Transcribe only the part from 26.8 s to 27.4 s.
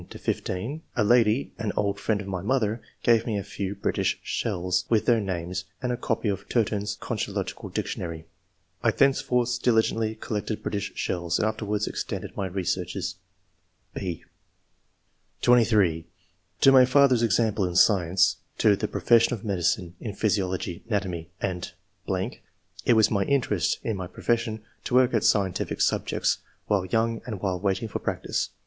young and